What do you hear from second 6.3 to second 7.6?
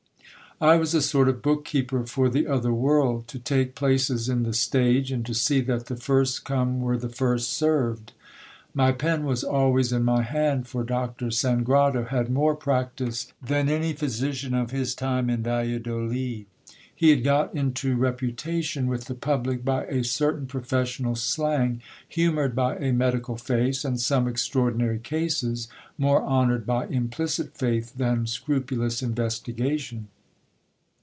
come were the first